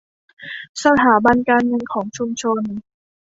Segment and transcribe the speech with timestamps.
[0.83, 2.59] สถาบันการเงินของชุมชน